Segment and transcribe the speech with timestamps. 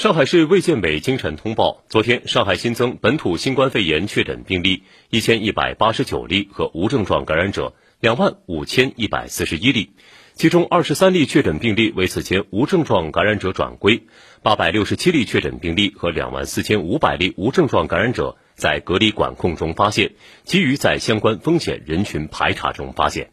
[0.00, 9.90] 上海市卫健委今晨通报，昨天上海新增本土新冠肺炎确诊病例一千一百八十九例和无症状感染者两万五千一百四十一例，
[10.32, 14.04] 其中二十三例确诊病例为此前无症状感染者转归，
[14.42, 20.12] 八百六十七例确诊病例和两万四千五百例无症状感染者在隔离管控中发现，
[20.44, 23.32] 其余在相关风险人群排查中发现。